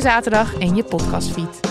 [0.00, 1.65] zaterdag in je podcastfeed.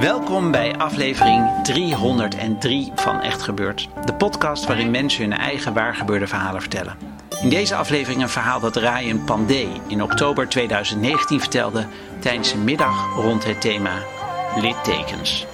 [0.00, 3.88] Welkom bij aflevering 303 van Echt Gebeurd.
[4.04, 6.96] De podcast waarin mensen hun eigen waargebeurde verhalen vertellen.
[7.42, 11.86] In deze aflevering een verhaal dat Ryan Pandey in oktober 2019 vertelde
[12.18, 13.92] tijdens een middag rond het thema
[14.56, 15.46] littekens.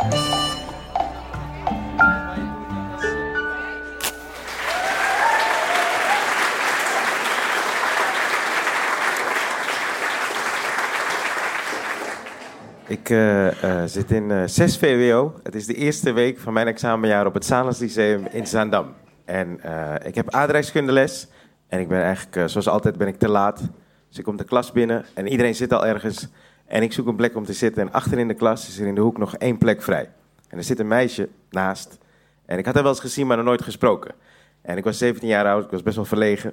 [12.88, 15.34] Ik eh, eh, zit in eh 6 VWO.
[15.42, 18.94] Het is de eerste week van mijn examenjaar op het Salens Lyceum in Zaandam.
[19.24, 19.60] En
[20.04, 21.28] ik heb aardrijkskundeles.
[21.68, 23.62] En ik ben eigenlijk, zoals altijd, ben ik te laat.
[24.08, 26.28] Dus ik kom de klas binnen en iedereen zit al ergens.
[26.66, 27.82] En ik zoek een plek om te zitten.
[27.82, 30.10] En achter in de klas is er in de hoek nog één plek vrij.
[30.48, 31.98] En er zit een meisje naast.
[32.44, 34.14] En ik had haar wel eens gezien, maar nog nooit gesproken.
[34.62, 36.52] En ik was 17 jaar oud, ik was best wel verlegen.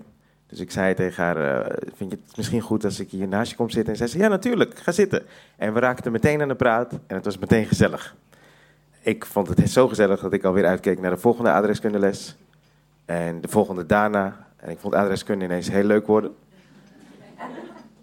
[0.54, 3.50] Dus ik zei tegen haar, eh, vind je het misschien goed als ik hier naast
[3.50, 3.92] je kom zitten?
[3.92, 5.24] En zij zei, ja natuurlijk, ga zitten.
[5.58, 8.16] En we raakten meteen aan de praat en het was meteen gezellig.
[9.02, 12.36] Ik vond het zo gezellig dat ik alweer uitkeek naar de volgende adreskundeles.
[13.06, 14.48] En de volgende daarna.
[14.58, 16.32] En ik vond adreskunde ineens heel leuk worden.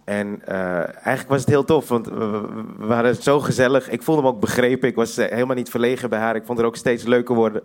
[0.05, 2.47] En eh, eigenlijk was het heel tof, want we,
[2.77, 3.91] waren zo gezellig.
[3.91, 4.89] Ik voelde me ook begrepen.
[4.89, 6.37] Ik was eh, helemaal niet verlegen bij haar.
[6.37, 7.62] Ik vond haar ook steeds leuker worden.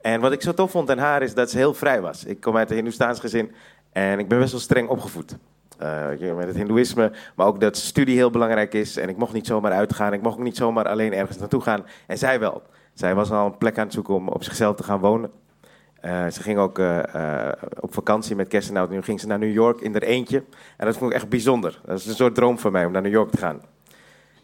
[0.00, 2.24] En wat ik zo tof vond aan haar is dat ze heel vrij was.
[2.24, 3.52] Ik kom uit een Hindoestaans gezin
[3.94, 5.36] en ik ben best wel streng opgevoed.
[5.78, 8.96] Eh, met het Hindoeïsme, maar ook dat studie heel belangrijk is.
[8.96, 10.12] En ik mocht niet zomaar uitgaan.
[10.12, 11.84] Ik mocht ook niet zomaar alleen ergens naartoe gaan.
[12.06, 12.62] En zij wel.
[12.94, 15.30] Zij was al een plek aan het zoeken om op zichzelf te gaan wonen.
[16.00, 17.48] Eh, ze ging ook eh,
[17.80, 18.86] op vakantie met kerst en.
[18.90, 20.44] Nu ging ze naar New York in haar eentje.
[20.76, 21.80] En dat vond ik echt bijzonder.
[21.84, 23.60] Dat is een soort droom van mij om naar New York te gaan.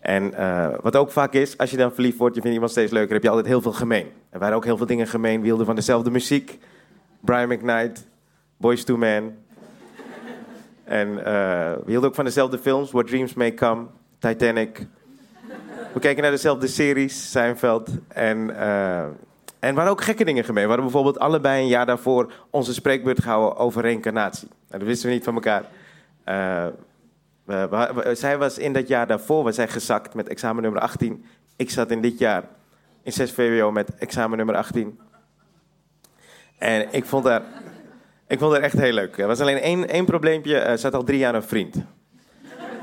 [0.01, 0.35] En
[0.83, 3.23] wat ook vaak is, als je dan verliefd wordt, je vindt iemand steeds leuker, heb
[3.23, 4.07] je altijd heel veel gemeen.
[4.31, 5.41] Er waren ook heel veel dingen gemeen.
[5.41, 6.59] We hielden van dezelfde muziek.
[7.21, 8.07] Brian McKnight,
[8.61, 9.39] Boys to Men.
[10.85, 11.25] En eh,
[11.73, 13.87] we hielden ook van dezelfde films, What Dreams May Come,
[14.19, 14.87] Titanic.
[15.93, 17.89] We keken naar dezelfde series, Seinfeld.
[18.09, 19.05] En, eh,
[19.59, 20.63] en waren ook gekke dingen gemeen.
[20.63, 24.49] We hadden bijvoorbeeld allebei een jaar daarvoor onze spreekbeurt gehouden over reïncarnatie.
[24.69, 25.65] En dat wisten we niet van elkaar.
[26.25, 26.67] Eh,
[27.45, 30.81] we- we- we- zij was in dat jaar daarvoor was zij gezakt met examen nummer
[30.81, 31.25] 18.
[31.57, 32.45] Ik zat in dit jaar
[33.03, 34.99] in 6 VWO met examen nummer 18.
[36.59, 37.43] En ik vond haar,
[38.31, 39.19] ik vond haar echt heel leuk.
[39.19, 40.75] Er was alleen één, één probleempje.
[40.79, 41.77] Ze had al drie jaar een vriend.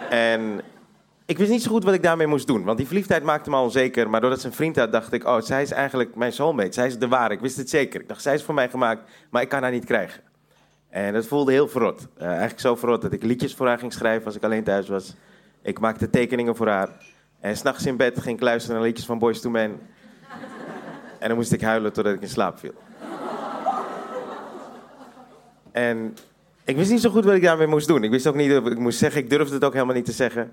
[0.09, 0.61] En
[1.25, 2.63] ik wist niet zo goed wat ik daarmee moest doen.
[2.63, 4.09] Want die verliefdheid maakte me al onzeker.
[4.09, 5.25] Maar doordat ze een vriend had, dacht ik...
[5.25, 6.73] Oh, zij is eigenlijk mijn soulmate.
[6.73, 7.33] Zij is de ware.
[7.33, 8.01] Ik wist het zeker.
[8.01, 9.09] Ik dacht, zij is voor mij gemaakt.
[9.29, 10.21] Maar ik kan haar niet krijgen.
[10.89, 12.07] En dat voelde heel verrot.
[12.17, 14.87] Eh, eigenlijk zo verrot dat ik liedjes voor haar ging schrijven als ik alleen thuis
[14.87, 15.15] was.
[15.61, 16.89] Ik maakte tekeningen voor haar.
[17.39, 19.79] En s'nachts in bed ging ik luisteren naar liedjes van Boys to Men.
[21.19, 22.73] En dan moest ik huilen totdat ik in slaap viel.
[25.77, 26.15] En
[26.65, 28.03] ik wist niet zo goed wat ik daarmee moest doen.
[28.03, 29.21] Ik wist ook niet of ik moest zeggen.
[29.21, 30.51] Ik durfde het ook helemaal niet te zeggen.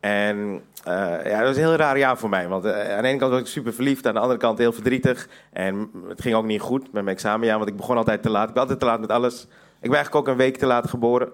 [0.00, 0.94] En eh,
[1.24, 2.48] ja, dat was een heel raar jaar voor mij.
[2.48, 4.72] Want eh, aan de ene kant was ik super verliefd, aan de andere kant heel
[4.72, 5.28] verdrietig.
[5.52, 8.48] En het ging ook niet goed met mijn examenjaar, want ik begon altijd te laat.
[8.48, 9.42] Ik ben altijd te laat met alles.
[9.42, 11.28] Ik ben eigenlijk ook een week te laat geboren.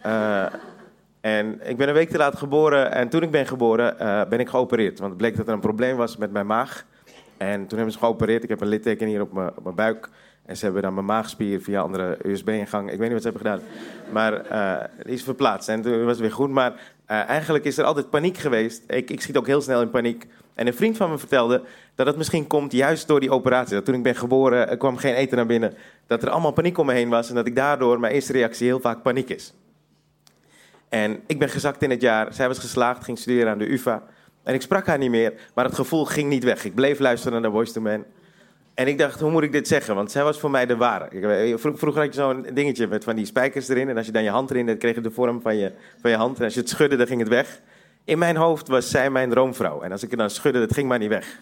[0.00, 0.44] Eh,
[1.20, 2.92] en ik ben een week te laat geboren.
[2.92, 3.96] En toen ik ben geboren,
[4.28, 4.98] ben ik geopereerd.
[4.98, 6.84] Want het bleek dat er een probleem was met mijn maag.
[7.36, 8.42] En toen hebben ze geopereerd.
[8.42, 10.08] Ik heb een litteken hier op mijn buik.
[10.46, 12.90] En ze hebben dan mijn maagspier via andere USB-ingang.
[12.90, 13.68] Ik weet niet wat ze hebben gedaan.
[14.12, 14.32] Maar
[15.02, 15.68] die is verplaatst.
[15.68, 16.50] En toen was het weer goed.
[16.50, 16.72] Maar
[17.12, 18.82] eh, eigenlijk is er altijd paniek geweest.
[18.86, 20.26] Ik, ik schiet ook heel snel in paniek.
[20.54, 21.62] En een vriend van me vertelde
[21.94, 23.74] dat het misschien komt juist door die operatie.
[23.74, 25.74] Dat toen ik ben geboren, er kwam geen eten naar binnen.
[26.06, 27.28] Dat er allemaal paniek om me heen was.
[27.28, 29.54] En dat ik daardoor, mijn eerste reactie heel vaak paniek is.
[30.88, 32.34] En ik ben gezakt in het jaar.
[32.34, 34.02] Zij was geslaagd, ging studeren aan de UvA.
[34.42, 36.64] En ik sprak haar niet meer, maar het gevoel ging niet weg.
[36.64, 38.04] Ik bleef luisteren naar Voice to Man.
[38.74, 39.94] En ik dacht, hoe moet ik dit zeggen?
[39.94, 41.08] Want zij was voor mij de ware.
[41.58, 43.88] Vroeger had je zo'n dingetje met van die spijkers erin.
[43.88, 46.10] En als je dan je hand erin deed, kreeg je de vorm van je, van
[46.10, 46.38] je hand.
[46.38, 47.60] En als je het schudde, dan ging het weg.
[48.04, 49.82] In mijn hoofd was zij mijn droomvrouw.
[49.82, 51.38] En als ik het dan schudde, dat ging maar niet weg.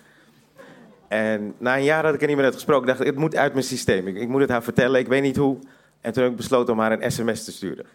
[1.09, 3.37] En na een jaar dat ik er niet meer had gesproken, dacht ik, het moet
[3.37, 4.07] uit mijn systeem.
[4.07, 5.59] Ik, moet het haar vertellen, ik weet niet hoe.
[6.01, 7.87] En toen heb ik besloten om haar een sms te sturen.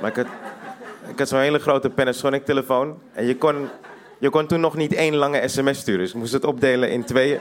[0.00, 0.26] Maar ik had,
[1.08, 2.98] ik had zo'n hele grote Panasonic telefoon.
[3.12, 3.68] En je kon,
[4.18, 6.00] je kon toen nog niet één lange sms sturen.
[6.00, 7.38] Dus ik moest het opdelen in tweeën.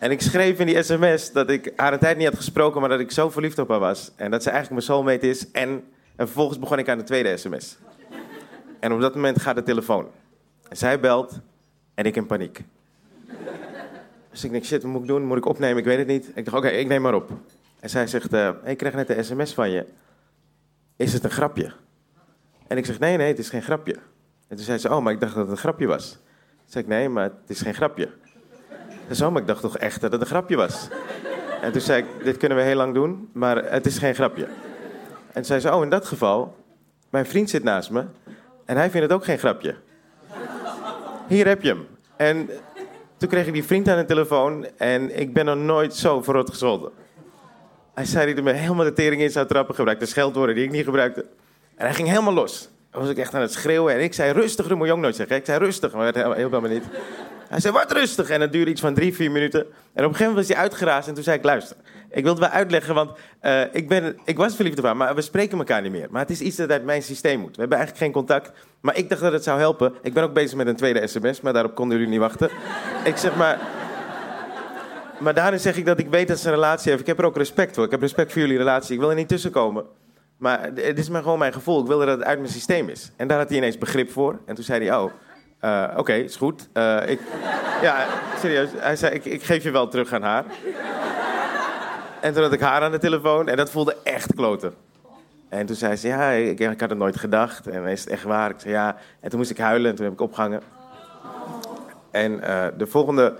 [0.00, 2.90] En ik schreef in die sms dat ik haar een tijd niet had gesproken, maar
[2.90, 4.12] dat ik zo verliefd op haar was.
[4.16, 5.50] En dat ze eigenlijk mijn soulmate is.
[5.50, 5.68] En,
[6.16, 7.78] en vervolgens begon ik aan de tweede sms.
[8.78, 10.08] En op dat moment gaat de telefoon.
[10.68, 11.40] En zij belt
[11.94, 12.64] en ik in paniek.
[14.30, 15.24] Dus ik denk, shit, wat moet ik doen?
[15.24, 15.78] Moet ik opnemen?
[15.78, 16.30] Ik weet het niet.
[16.34, 17.30] Ik dacht, oké, ik neem maar op.
[17.80, 19.86] En zij zegt, uh, ik kreeg net een sms van je.
[20.96, 21.72] Is het een grapje?
[22.66, 23.94] En ik zeg, nee, nee, het is geen grapje.
[24.48, 26.10] En toen zei ze, oh, maar ik dacht dat het een grapje was.
[26.10, 26.20] Toen
[26.66, 28.08] zei ik, nee, maar het is geen grapje.
[29.10, 30.88] Zei, oh, maar ik dacht toch echt dat het een grapje was.
[31.60, 34.46] En toen zei ik, dit kunnen we heel lang doen, maar het is geen grapje.
[35.32, 36.56] En zei ze, oh, in dat geval,
[37.10, 38.04] mijn vriend zit naast me
[38.64, 39.74] en hij vindt het ook geen grapje.
[41.26, 41.86] Hier heb je hem.
[42.16, 42.50] En
[43.16, 46.50] toen kreeg ik die vriend aan de telefoon en ik ben nog nooit zo verrot
[46.50, 46.90] gescholden.
[47.94, 50.70] Hij zei dat hij me helemaal de tering in zou trappen, gebruikte scheldwoorden die ik
[50.70, 51.26] niet gebruikte.
[51.74, 52.68] En hij ging helemaal los.
[52.90, 54.98] Dan was ik echt aan het schreeuwen en ik zei rustig, dat moet je ook
[54.98, 55.36] nooit zeggen.
[55.36, 56.84] Ik zei rustig, maar dat helemaal niet.
[57.50, 58.28] Hij zei, wat rustig.
[58.28, 59.60] En het duurde iets van drie, vier minuten.
[59.60, 61.76] En op een gegeven moment was hij uitgeraasd en toen zei ik, luister.
[62.10, 63.10] Ik wilde wel uitleggen, want
[63.42, 66.06] uh, ik, ben, ik was verliefd op haar, maar we spreken elkaar niet meer.
[66.10, 67.54] Maar het is iets dat uit mijn systeem moet.
[67.54, 68.52] We hebben eigenlijk geen contact.
[68.80, 69.94] Maar ik dacht dat het zou helpen.
[70.02, 72.50] Ik ben ook bezig met een tweede sms, maar daarop konden jullie niet wachten.
[73.04, 73.58] ik zeg maar...
[75.18, 77.00] Maar daarin zeg ik dat ik weet dat ze een relatie heeft.
[77.00, 77.84] Ik heb er ook respect voor.
[77.84, 78.94] Ik heb respect voor jullie relatie.
[78.94, 79.84] Ik wil er niet tussenkomen.
[80.36, 81.80] Maar het is maar gewoon mijn gevoel.
[81.80, 83.12] Ik wil dat het uit mijn systeem is.
[83.16, 84.40] En daar had hij ineens begrip voor.
[84.46, 85.12] En toen zei hij, oh,
[85.64, 86.68] uh, Oké, is goed.
[86.74, 87.20] Uh, ik,
[87.82, 88.06] ja,
[88.38, 88.70] serieus.
[88.76, 90.44] Hij zei, ik, ik, geef je wel terug aan haar.
[92.20, 94.74] En toen had ik haar aan de telefoon en dat voelde echt kloten.
[95.48, 97.66] En toen zei ze, ja, ik, had het nooit gedacht.
[97.66, 98.50] En is het echt waar?
[98.50, 98.96] Ik zei, ja.
[99.20, 100.62] En toen moest ik huilen en toen heb ik opgehangen.
[102.10, 103.36] En uh, de volgende...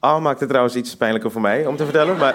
[0.00, 2.34] Oh, maakte trouwens iets pijnlijker voor mij om te vertellen, maar...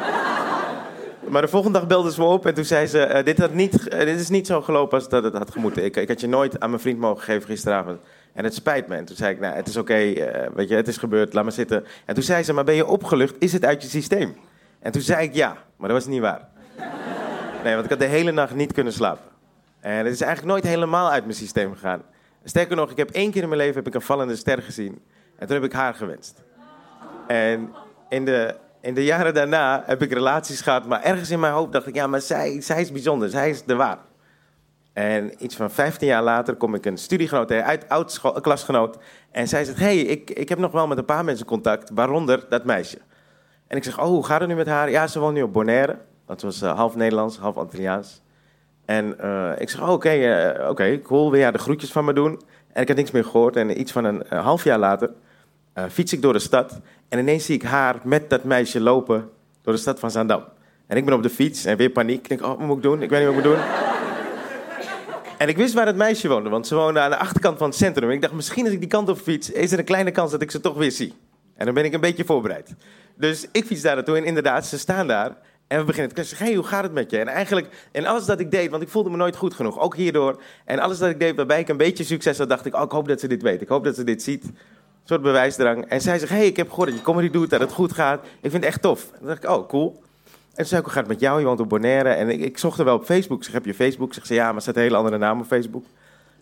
[1.30, 3.92] Maar de volgende dag belde ze me op en toen zei ze: dit, had niet,
[3.92, 5.84] dit is niet zo gelopen als dat het had gemoeten.
[5.84, 8.00] Ik, ik had je nooit aan mijn vriend mogen geven gisteravond.
[8.38, 8.96] En het spijt me.
[8.96, 11.44] En toen zei ik, nou, het is oké, eh, weet je, het is gebeurd, laat
[11.44, 11.86] maar zitten.
[12.06, 13.36] En toen zei ze, maar ben je opgelucht?
[13.40, 14.36] Is het uit je systeem?
[14.80, 16.48] En toen zei ik ja, maar dat was niet waar.
[17.64, 19.26] Nee, want ik had de hele nacht niet kunnen slapen.
[19.80, 22.02] En het is eigenlijk nooit helemaal uit mijn systeem gegaan.
[22.44, 25.02] Sterker nog, ik heb één keer in mijn leven heb ik een vallende ster gezien.
[25.38, 26.44] En toen heb ik haar gewenst.
[27.28, 27.70] En
[28.10, 31.72] in de, in de jaren daarna heb ik relaties gehad, maar ergens in mijn hoofd
[31.72, 33.98] dacht ik, ja, maar zij, zij is bijzonder, zij is de waar.
[34.98, 38.98] En iets van 15 jaar later kom ik een studiegenoot uit, oud klasgenoot.
[39.32, 42.46] En zij zegt, hey, ik, ik heb nog wel met een paar mensen contact, waaronder
[42.50, 42.98] dat meisje.
[43.68, 44.90] En ik zeg, oh, hoe gaat het nu met haar?
[44.90, 45.98] Ja, ze woont nu op Bonaire.
[46.26, 48.22] Dat was uh, half Nederlands, half Antilliaans.
[48.86, 52.06] En uh, ik zeg, oh, oké, okay, uh, okay, cool, wil jij de groetjes van
[52.06, 52.42] me doen?
[52.74, 53.56] En ik had niks meer gehoord.
[53.56, 55.12] En iets van een half jaar later
[55.90, 56.80] fiets ik door de stad.
[57.10, 59.30] En ineens zie ik haar met dat meisje lopen
[59.62, 60.44] door de stad van Zaandam.
[60.88, 62.20] En ik ben op de fiets en weer paniek.
[62.20, 63.02] Ik denk, oh, wat moet ik doen?
[63.02, 63.87] Ik weet niet wat ik moet doen.
[65.38, 67.78] En ik wist waar het meisje woonde, want ze woonde aan de achterkant van het
[67.78, 68.10] centrum.
[68.10, 70.32] En ik dacht, misschien als ik die kant op fiets, is er een kleine kans
[70.32, 71.14] dat ik ze toch weer zie.
[71.56, 72.76] En dan ben ik een beetje voorbereid.
[73.16, 75.38] Dus ik fiets daar naartoe en inderdaad, ze staan daar.
[75.68, 76.38] En we beginnen te kletsen.
[76.38, 77.18] Hey, hoe gaat het met je?
[77.18, 79.96] En eigenlijk, en alles dat ik deed, want ik voelde me nooit goed genoeg, ook
[79.96, 80.42] hierdoor.
[80.66, 82.92] En alles dat ik deed waarbij ik een beetje succes had, dacht ik, oh, ik
[82.92, 83.62] hoop dat ze dit weet.
[83.62, 84.44] Ik hoop dat ze dit ziet.
[84.44, 84.54] Een
[85.04, 85.86] soort bewijsdrang.
[85.86, 88.26] En zij zegt, hey, ik heb gehoord dat je comedy doet, dat het goed gaat.
[88.26, 89.12] Ik vind het echt tof.
[89.20, 90.02] En dacht ik, oh, cool.
[90.58, 91.40] En toen zei ik, hoe gaat het met jou?
[91.40, 92.10] Je woont op Bonaire.
[92.10, 93.44] En ik, zocht er wel op Facebook.
[93.44, 94.14] Zeg, heb je Facebook?
[94.14, 95.84] Ze, ja, maar er staat een hele andere naam op Facebook.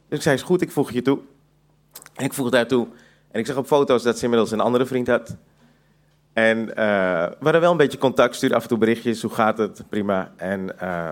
[0.07, 1.19] Dus ik zei, is goed, ik voeg je toe.
[2.15, 2.87] En ik voegde haar toe.
[3.31, 5.35] En ik zag op foto's dat ze inmiddels een andere vriend had.
[6.33, 9.21] En uh, we hadden wel een beetje contact, stuurde af en toe berichtjes.
[9.21, 9.83] Hoe gaat het?
[9.89, 10.31] Prima.
[10.35, 11.11] En uh,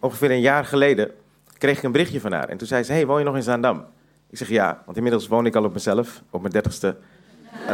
[0.00, 1.10] ongeveer een jaar geleden
[1.58, 2.48] kreeg ik een berichtje van haar.
[2.48, 3.84] En toen zei ze, hey, woon je nog in Zaandam?
[4.30, 6.22] Ik zeg, ja, want inmiddels woon ik al op mezelf.
[6.30, 6.96] Op mijn dertigste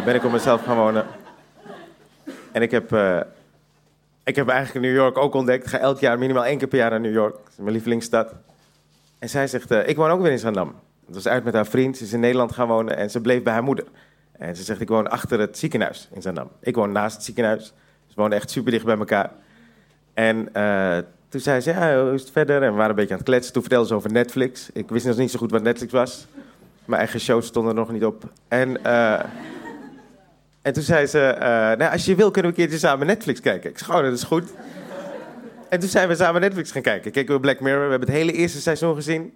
[0.04, 1.06] ben ik op mezelf gaan wonen.
[2.52, 2.90] En ik heb
[4.24, 5.64] ik heb eigenlijk New York ook ontdekt.
[5.64, 7.32] Ik ga elk jaar minimaal één keer per jaar naar New York.
[7.32, 8.34] Dat is mijn lievelingsstad.
[9.18, 10.74] En zij zegt, uh, ik woon ook weer in Zandam.
[11.06, 11.96] Het was uit met haar vriend.
[11.96, 13.84] Ze is in Nederland gaan wonen en ze bleef bij haar moeder.
[14.32, 16.50] En ze zegt, ik woon achter het ziekenhuis in Zandam.
[16.60, 17.72] Ik woon naast het ziekenhuis.
[18.06, 19.30] Ze woonden echt super dicht bij elkaar.
[20.14, 20.98] En uh,
[21.28, 22.62] toen zei ze, ja, hoe is het verder?
[22.62, 23.52] En we waren een beetje aan het kletsen.
[23.52, 24.70] Toen vertelde ze over Netflix.
[24.72, 26.26] Ik wist nog niet zo goed wat Netflix was.
[26.84, 28.24] Mijn eigen shows stonden er nog niet op.
[28.48, 28.78] En...
[28.86, 29.20] Uh,
[30.62, 31.42] en toen zei ze, uh,
[31.78, 33.70] nou, als je wil kunnen we een keertje samen Netflix kijken.
[33.70, 34.50] Ik zei, oh, dat is goed.
[35.68, 37.10] En toen zijn we samen Netflix gaan kijken.
[37.10, 37.84] Keken we Black Mirror.
[37.84, 39.32] We hebben het hele eerste seizoen gezien.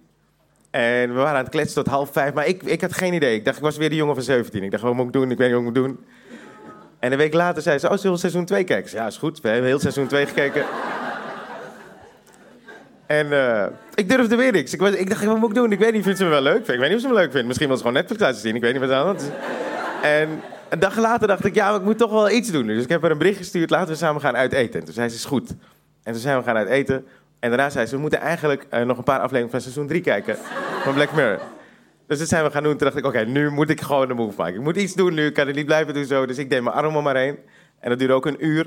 [0.71, 2.33] En we waren aan het kletsen tot half vijf.
[2.33, 3.35] Maar ik, ik had geen idee.
[3.35, 4.63] Ik dacht, ik was weer de jongen van 17.
[4.63, 5.31] Ik dacht, wat moet ik doen?
[5.31, 6.05] Ik weet niet wat ik moet doen.
[6.99, 8.91] En een week later zei ze, oh, zullen we seizoen 2 kijken?
[8.91, 9.41] Ja, is goed.
[9.41, 10.65] We hebben heel seizoen 2 gekeken.
[13.05, 14.73] En uh, ik durfde weer niks.
[14.73, 15.71] Ik, was, ik dacht, wat moet ik doen?
[15.71, 16.67] Ik weet niet, vindt ze me wel leuk?
[16.67, 17.47] Ik weet niet of ze me leuk vindt.
[17.47, 18.55] Misschien was ze gewoon Netflix laten zien.
[18.55, 19.31] Ik weet niet wat aan het
[20.01, 22.67] En een dag later dacht ik, ja, ik moet toch wel iets doen.
[22.67, 24.79] Dus ik heb haar een bericht gestuurd, laten we samen gaan uiteten.
[24.79, 25.49] En toen zei ze, is goed.
[26.03, 27.05] En toen zijn we gaan uiteten.
[27.39, 30.01] En daarna zei ze, we moeten eigenlijk uh, nog een paar afleveringen van seizoen 3
[30.01, 30.37] kijken.
[30.83, 31.39] Van Black Mirror.
[32.07, 32.77] Dus dat zijn we gaan doen.
[32.77, 34.55] Toen dacht ik, oké, nu moet ik gewoon een move maken.
[34.55, 36.25] Ik moet iets doen nu, ik kan het niet blijven doen zo.
[36.25, 37.37] Dus ik deed mijn arm om maar heen.
[37.79, 38.65] En dat duurde ook een uur.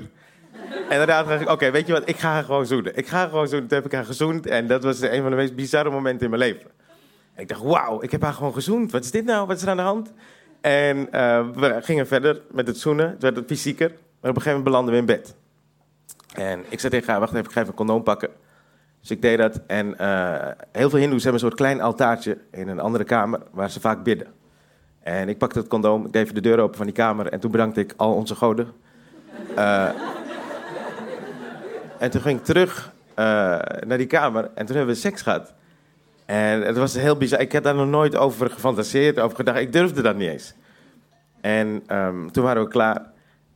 [0.89, 2.97] En daarna dacht ik, oké, weet je wat, ik ga haar gewoon zoenen.
[2.97, 3.67] Ik ga haar gewoon zoenen.
[3.67, 4.45] Toen heb ik haar gezoend.
[4.47, 6.69] En dat was een van de meest bizarre momenten in mijn leven.
[7.33, 8.91] En ik dacht, wauw, ik heb haar gewoon gezoend.
[8.91, 9.47] Wat is dit nou?
[9.47, 10.13] Wat is er aan de hand?
[10.61, 13.09] En uh, we gingen verder met het zoenen.
[13.09, 13.89] Het werd fysieker.
[13.89, 15.35] Maar op een gegeven moment belanden we in bed.
[16.33, 18.29] En ik zei tegen haar, wacht even, ik ga even een condoom pakken.
[18.99, 19.61] Dus ik deed dat.
[19.67, 23.69] En uh, heel veel hindoes hebben een soort klein altaartje in een andere kamer waar
[23.69, 24.27] ze vaak bidden.
[24.99, 27.39] En ik pakte het condoom, ik deed even de deur open van die kamer en
[27.39, 28.67] toen bedankte ik al onze goden.
[29.57, 29.89] Uh,
[31.97, 32.91] en toen ging ik terug
[33.85, 35.53] naar die kamer en toen hebben we seks gehad.
[36.31, 37.39] En het was heel bizar.
[37.39, 39.59] Ik had daar nog nooit over gefantaseerd, over gedacht.
[39.59, 40.53] Ik durfde dat niet eens.
[41.41, 43.01] En um, toen waren we klaar.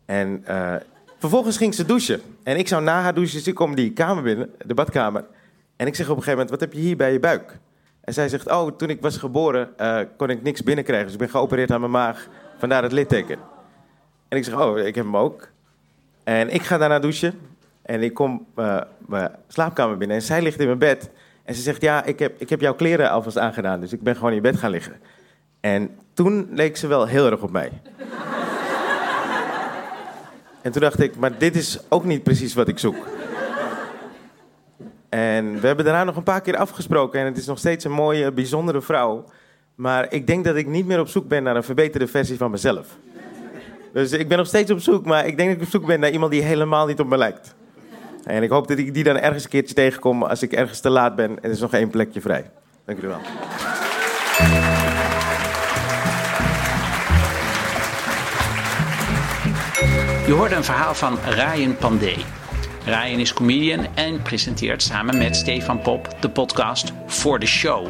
[0.06, 0.76] En uh,
[1.18, 2.22] vervolgens ging ze douchen.
[2.44, 5.26] En ik zou na haar douchen, dus ik kom die kamer binnen, de badkamer.
[5.76, 7.58] En ik zeg op een gegeven moment, wat heb je hier bij je buik?
[8.02, 11.06] En zij zegt, oh, toen ik was geboren uh, kon ik niks binnenkrijgen.
[11.06, 12.28] Dus ik ben geopereerd aan mijn maag,
[12.58, 13.38] vandaar het litteken.
[14.28, 15.48] En ik zeg, oh, ik heb hem ook.
[16.24, 17.40] En ik ga daarna douchen.
[17.82, 21.10] En ik kom uh, mijn slaapkamer binnen en zij ligt in mijn bed.
[21.46, 23.80] En ze zegt, ja, ik heb, ik heb jouw kleren alvast aangedaan.
[23.80, 24.94] Dus ik ben gewoon in bed gaan liggen.
[25.60, 27.72] En toen leek ze wel heel erg op mij.
[30.62, 33.08] en toen dacht ik, maar dit is ook niet precies wat ik zoek.
[35.10, 37.20] En we hebben daarna nog een paar keer afgesproken.
[37.20, 39.26] En het is nog steeds een mooie, bijzondere vrouw.
[39.76, 42.52] Maar ik denk dat ik niet meer op zoek ben naar een verbeterde versie van
[42.52, 42.98] mezelf.
[43.94, 46.00] Dus ik ben nog steeds op zoek, maar ik denk dat ik op zoek ben
[46.00, 47.56] naar iemand die helemaal niet op me lijkt.
[48.26, 50.90] En ik hoop dat ik die dan ergens een keertje tegenkom als ik ergens te
[50.90, 52.52] laat ben en er is nog één plekje vrij.
[52.86, 53.26] Dank jullie wel.
[60.26, 62.18] Je hoorde een verhaal van Ryan Pandey.
[62.86, 67.88] Ryan is comedian en presenteert samen met Stefan Pop de podcast For the Show.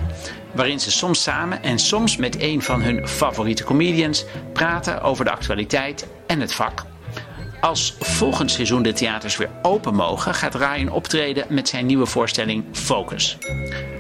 [0.54, 5.32] Waarin ze soms samen en soms met een van hun favoriete comedians praten over de
[5.32, 6.95] actualiteit en het vak.
[7.66, 12.64] Als volgend seizoen de theaters weer open mogen, gaat Ryan optreden met zijn nieuwe voorstelling
[12.72, 13.38] Focus.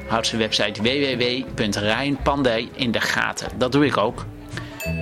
[0.07, 3.49] Houd zijn website www.ryanpandey in de gaten.
[3.57, 4.25] Dat doe ik ook.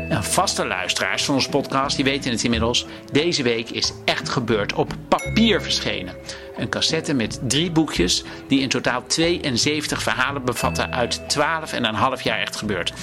[0.09, 2.85] En vaste luisteraars van onze podcast die weten het inmiddels.
[3.11, 6.15] Deze week is Echt Gebeurd op papier verschenen.
[6.57, 11.95] Een cassette met drie boekjes die in totaal 72 verhalen bevatten uit 12 en een
[11.95, 12.93] half jaar Echt Gebeurd.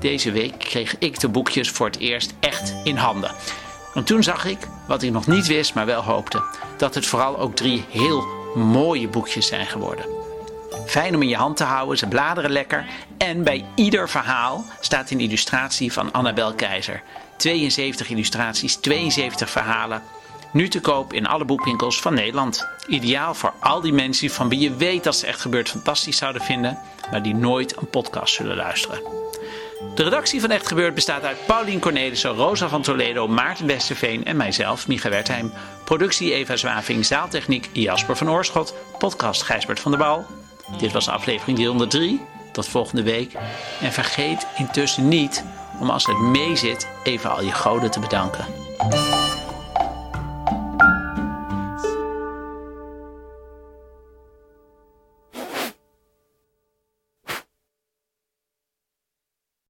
[0.00, 3.30] Deze week kreeg ik de boekjes voor het eerst echt in handen.
[3.98, 6.42] En toen zag ik, wat ik nog niet wist, maar wel hoopte,
[6.76, 8.24] dat het vooral ook drie heel
[8.54, 10.04] mooie boekjes zijn geworden.
[10.86, 12.86] Fijn om in je hand te houden, ze bladeren lekker.
[13.16, 17.02] En bij ieder verhaal staat een illustratie van Annabel Keizer.
[17.36, 20.02] 72 illustraties, 72 verhalen.
[20.52, 22.68] Nu te koop in alle boekwinkels van Nederland.
[22.86, 26.42] Ideaal voor al die mensen van wie je weet dat ze echt gebeurd fantastisch zouden
[26.42, 26.78] vinden,
[27.10, 29.00] maar die nooit een podcast zullen luisteren.
[29.94, 34.36] De redactie van Echt Gebeurd bestaat uit Paulien Cornelissen, Rosa van Toledo, Maarten Westerveen en
[34.36, 35.52] mijzelf, Micha Wertheim.
[35.84, 40.26] Productie Eva Zwaving, zaaltechniek Jasper van Oorschot, podcast Gijsbert van der Bal.
[40.78, 42.20] Dit was aflevering 303.
[42.52, 43.32] Tot volgende week.
[43.80, 45.44] En vergeet intussen niet
[45.80, 48.46] om als het mee zit even al je goden te bedanken.